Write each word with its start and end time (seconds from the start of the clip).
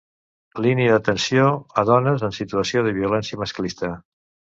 Línia 0.65 0.93
d'atenció 0.93 1.43
a 1.81 1.83
dones 1.89 2.23
en 2.29 2.33
situació 2.37 2.83
de 2.87 2.95
violència 2.97 3.41
masclista. 3.43 3.93